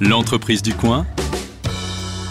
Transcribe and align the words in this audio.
L'entreprise 0.00 0.60
du 0.60 0.74
coin 0.74 1.06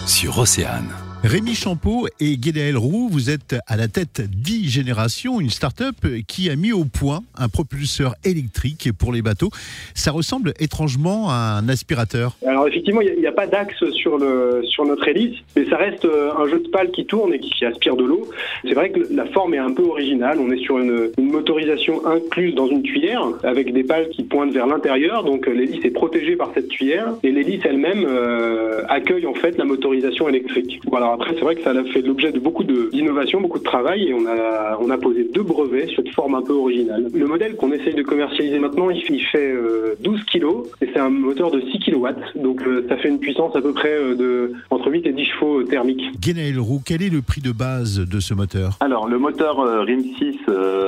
sur 0.06 0.38
Océane. 0.38 1.03
Rémi 1.24 1.54
Champeau 1.54 2.06
et 2.20 2.36
Guédaël 2.36 2.76
Roux, 2.76 3.08
vous 3.10 3.30
êtes 3.30 3.56
à 3.66 3.78
la 3.78 3.88
tête 3.88 4.20
d'e-Génération, 4.28 5.40
une 5.40 5.48
start-up 5.48 5.94
qui 6.28 6.50
a 6.50 6.54
mis 6.54 6.70
au 6.70 6.84
point 6.84 7.20
un 7.38 7.48
propulseur 7.48 8.14
électrique 8.26 8.90
pour 8.92 9.10
les 9.10 9.22
bateaux. 9.22 9.48
Ça 9.94 10.12
ressemble 10.12 10.52
étrangement 10.60 11.30
à 11.30 11.58
un 11.58 11.66
aspirateur. 11.70 12.36
Alors 12.46 12.68
effectivement, 12.68 13.00
il 13.00 13.18
n'y 13.18 13.26
a, 13.26 13.32
pas 13.32 13.46
d'axe 13.46 13.82
sur, 13.92 14.20
sur 14.64 14.84
notre 14.84 15.08
hélice, 15.08 15.38
mais 15.56 15.64
ça 15.64 15.78
reste 15.78 16.04
euh, 16.04 16.30
un 16.36 16.46
jeu 16.46 16.58
de 16.58 16.68
pales 16.68 16.90
qui 16.90 17.06
tourne 17.06 17.32
et 17.32 17.38
qui 17.38 17.64
aspire 17.64 17.96
de 17.96 18.04
l'eau. 18.04 18.28
C'est 18.62 18.74
vrai 18.74 18.90
que 18.90 19.00
la 19.10 19.24
forme 19.24 19.54
est 19.54 19.58
un 19.58 19.72
peu 19.72 19.84
originale. 19.84 20.38
On 20.38 20.52
est 20.52 20.62
sur 20.62 20.78
une, 20.78 21.10
motorisation 21.18 22.06
incluse 22.06 22.54
dans 22.54 22.66
une 22.66 22.82
tuyère 22.82 23.26
avec 23.44 23.72
des 23.72 23.82
pales 23.82 24.10
qui 24.10 24.24
pointent 24.24 24.52
vers 24.52 24.66
l'intérieur. 24.66 25.24
Donc 25.24 25.48
euh, 25.48 25.52
l'hélice 25.52 25.82
est 25.86 25.90
protégée 25.90 26.36
par 26.36 26.50
cette 26.52 26.68
tuyère 26.68 27.14
et 27.22 27.30
l'hélice 27.30 27.62
elle-même 27.64 28.04
euh, 28.06 28.82
accueille 28.90 29.26
en 29.26 29.34
fait 29.34 29.56
la 29.56 29.64
motorisation 29.64 30.28
électrique. 30.28 30.80
Voilà 30.86 31.13
après, 31.14 31.34
c'est 31.34 31.42
vrai 31.42 31.54
que 31.54 31.62
ça 31.62 31.70
a 31.70 31.84
fait 31.84 32.02
l'objet 32.02 32.32
de 32.32 32.40
beaucoup 32.40 32.64
d'innovation, 32.64 33.40
beaucoup 33.40 33.60
de 33.60 33.64
travail, 33.64 34.08
et 34.08 34.14
on 34.14 34.26
a, 34.26 34.76
on 34.80 34.90
a 34.90 34.98
posé 34.98 35.24
deux 35.32 35.44
brevets 35.44 35.86
sur 35.86 36.02
cette 36.02 36.12
forme 36.12 36.34
un 36.34 36.42
peu 36.42 36.52
originale. 36.52 37.08
Le 37.14 37.26
modèle 37.26 37.54
qu'on 37.54 37.70
essaye 37.70 37.94
de 37.94 38.02
commercialiser 38.02 38.58
maintenant, 38.58 38.90
il 38.90 39.22
fait, 39.22 39.54
12 40.00 40.20
euh, 40.20 40.24
kg, 40.32 40.46
et 40.82 40.88
c'est 40.92 40.98
un 40.98 41.10
moteur 41.10 41.52
de 41.52 41.60
6 41.60 41.78
kW, 41.78 42.06
donc 42.34 42.66
euh, 42.66 42.84
ça 42.88 42.96
fait 42.96 43.08
une 43.08 43.20
puissance 43.20 43.54
à 43.54 43.60
peu 43.60 43.72
près 43.72 43.94
euh, 43.94 44.14
de 44.16 44.52
entre 44.84 44.92
8 44.92 45.06
et 45.06 45.12
10 45.12 45.24
chevaux 45.24 45.62
thermiques. 45.62 46.20
Guénaël 46.20 46.58
Roux, 46.60 46.82
quel 46.84 47.02
est 47.02 47.08
le 47.08 47.22
prix 47.22 47.40
de 47.40 47.52
base 47.52 48.00
de 48.00 48.20
ce 48.20 48.34
moteur 48.34 48.76
Alors, 48.80 49.08
le 49.08 49.18
moteur 49.18 49.56
RIM 49.84 50.02
6 50.18 50.36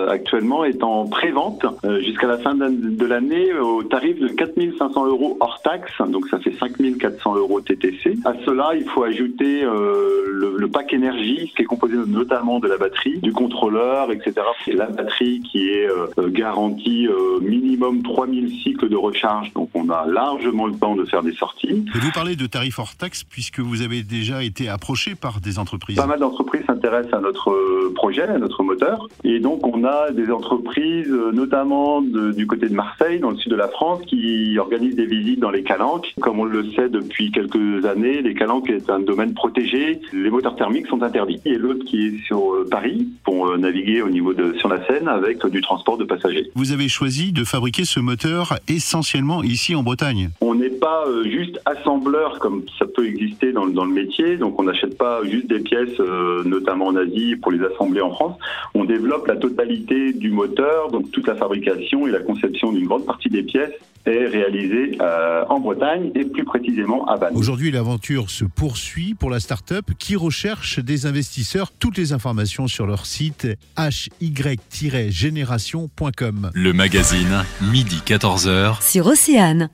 actuellement 0.09 0.65
est 0.65 0.83
en 0.83 1.07
pré-vente 1.07 1.65
jusqu'à 2.01 2.27
la 2.27 2.39
fin 2.39 2.55
de 2.55 3.07
l'année 3.07 3.53
au 3.55 3.83
tarif 3.83 4.21
de 4.21 4.29
4500 4.29 5.07
euros 5.07 5.37
hors 5.41 5.61
taxe, 5.63 5.93
donc 6.09 6.29
ça 6.29 6.39
fait 6.39 6.53
5400 6.59 7.37
euros 7.37 7.61
TTC. 7.61 8.19
À 8.25 8.35
cela, 8.45 8.73
il 8.75 8.85
faut 8.85 9.03
ajouter 9.03 9.63
le, 9.63 10.69
pack 10.69 10.93
énergie, 10.93 11.53
qui 11.55 11.63
est 11.63 11.65
composé 11.65 11.97
notamment 12.07 12.59
de 12.59 12.69
la 12.69 12.77
batterie, 12.77 13.19
du 13.19 13.33
contrôleur, 13.33 14.11
etc. 14.11 14.35
C'est 14.65 14.73
la 14.73 14.87
batterie 14.87 15.41
qui 15.41 15.71
est 15.71 15.89
euh, 15.89 16.07
euh, 16.19 16.29
garantie 16.29 17.07
euh, 17.07 17.41
minimum 17.41 18.03
3000 18.03 18.63
cycles 18.63 18.89
de 18.89 18.97
recharge, 18.97 19.53
donc 19.55 19.71
on 19.87 19.91
a 19.91 20.07
largement 20.07 20.67
le 20.67 20.75
temps 20.75 20.97
de 20.97 21.05
faire 21.05 21.23
des 21.23 21.33
sorties. 21.33 21.85
Et 21.95 21.99
vous 21.99 22.11
parlez 22.13 22.37
de 22.37 22.47
tarifs 22.47 22.79
hors 22.79 22.95
taxe 22.97 23.25
puisque 23.25 23.61
vous 23.61 23.83
avez 23.83 24.03
déjà 24.03 24.43
été 24.43 24.69
approché 24.69 25.15
par 25.15 25.41
des 25.41 25.59
entreprises. 25.59 25.97
Pas 25.97 26.07
mal 26.07 26.21
d'entreprises 26.21 26.63
s'intéressent 26.67 27.15
à 27.15 27.21
notre 27.21 27.93
projet, 27.95 28.23
à 28.23 28.39
notre 28.39 28.63
moteur, 28.63 29.09
et 29.25 29.41
donc 29.41 29.67
on 29.67 29.85
a 29.85 30.11
des 30.11 30.31
entreprises, 30.31 31.13
notamment 31.33 32.01
du 32.01 32.47
côté 32.47 32.69
de 32.69 32.75
Marseille, 32.75 33.21
dans 33.21 33.31
le 33.31 33.37
sud 33.37 33.53
de 33.53 33.57
la 33.57 33.69
France, 33.69 34.01
qui 34.07 34.59
organisent 34.59 34.97
des 34.97 35.07
visites 35.07 35.41
dans 35.41 35.51
les 35.51 35.63
calanques. 35.63 36.15
Comme 36.21 36.41
on 36.41 36.45
le 36.45 36.71
sait 36.73 36.89
depuis 36.89 37.31
quelques 37.31 37.85
années, 37.85 38.23
les 38.23 38.35
calanques 38.35 38.71
est 38.71 38.91
un 38.91 39.01
domaine 39.01 39.35
protégé 39.35 40.01
les 40.13 40.31
moteurs 40.31 40.57
thermiques 40.57 40.87
sont 40.87 41.03
interdits. 41.03 41.41
Et 41.45 41.57
l'autre 41.57 41.85
qui 41.85 42.07
est 42.07 42.19
sur 42.25 42.55
euh, 42.55 42.67
Paris 42.71 43.09
pour 43.47 43.53
euh, 43.53 43.59
naviguer 43.59 44.03
au 44.03 44.09
niveau 44.09 44.33
de 44.35 44.55
sur 44.59 44.69
la 44.69 44.85
Seine 44.87 45.09
avec 45.09 45.45
du 45.47 45.61
transport 45.61 45.97
de 45.99 46.05
passagers. 46.05 46.51
Vous 46.55 46.73
avez 46.73 46.89
choisi 46.89 47.33
de 47.33 47.45
fabriquer 47.45 47.85
ce 47.85 48.01
moteur 48.01 48.59
essentiellement 48.69 49.43
ici 49.43 49.75
en 49.75 49.83
Bretagne. 49.83 50.31
On 50.41 50.55
n'est 50.55 50.71
pas 50.71 51.05
euh, 51.07 51.25
juste 51.25 51.61
assembleur 51.65 52.39
comme 52.39 52.63
ça 52.79 52.87
peut 52.87 53.07
exister 53.07 53.53
dans, 53.53 53.67
dans 53.67 53.85
le 53.85 53.93
métier. 53.93 54.37
Donc 54.37 54.59
on 54.61 54.65
n'achète 54.65 54.97
pas 54.97 55.21
juste 55.25 55.49
des 55.49 55.61
pièces, 55.61 55.99
notamment 56.45 56.87
en 56.87 56.97
Asie, 56.97 57.37
pour 57.37 57.53
les 57.53 57.63
assembler 57.65 58.01
en 58.01 58.11
France. 58.11 58.39
On 58.75 58.85
développe 58.85 59.27
la 59.27 59.37
totalité 59.37 60.13
du 60.13 60.31
moteur, 60.31 60.91
donc 60.91 61.11
toute 61.11 61.27
la 61.27 61.35
fabrication 61.35 62.07
et 62.07 62.11
la 62.11 62.21
conception 62.21 62.73
d'une 62.73 62.87
grande 62.87 63.07
partie 63.07 63.29
des 63.29 63.43
pièces 63.43 63.73
est 64.07 64.27
réalisée 64.27 64.99
en 65.49 65.61
Bretagne 65.61 66.11
et 66.15 66.25
plus 66.25 66.45
précisément 66.45 67.05
à 67.07 67.17
Vannes. 67.17 67.35
Aujourd'hui, 67.35 67.71
l'aventure 67.71 68.31
se 68.31 68.45
poursuit 68.45 69.15
pour 69.15 69.31
la 69.31 69.41
start-up 69.41 69.87
qui 69.99 70.17
recherche 70.17 70.79
des 70.79 71.07
investisseurs. 71.07 71.73
Toutes 71.73 71.99
les 71.99 72.13
informations 72.13 72.69
sur 72.69 72.87
leur 72.87 73.07
site 73.37 73.59
hy-génération.com. 73.79 76.51
Le 76.55 76.73
magazine, 76.73 77.45
midi 77.71 78.01
14h. 78.07 78.83
Sur 78.83 79.07
Océane. 79.07 79.69